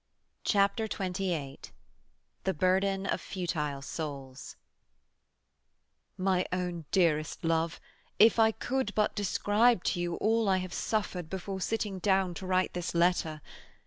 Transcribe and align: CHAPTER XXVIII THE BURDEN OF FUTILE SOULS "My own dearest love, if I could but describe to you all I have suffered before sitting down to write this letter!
CHAPTER 0.43 0.85
XXVIII 0.85 1.59
THE 2.43 2.55
BURDEN 2.55 3.05
OF 3.05 3.21
FUTILE 3.21 3.83
SOULS 3.83 4.55
"My 6.17 6.43
own 6.51 6.85
dearest 6.89 7.43
love, 7.43 7.79
if 8.17 8.39
I 8.39 8.51
could 8.51 8.95
but 8.95 9.15
describe 9.15 9.83
to 9.83 9.99
you 9.99 10.15
all 10.15 10.49
I 10.49 10.57
have 10.57 10.73
suffered 10.73 11.29
before 11.29 11.61
sitting 11.61 11.99
down 11.99 12.33
to 12.33 12.47
write 12.47 12.73
this 12.73 12.95
letter! 12.95 13.41